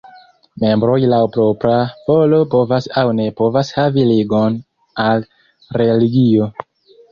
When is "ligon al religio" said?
4.15-6.53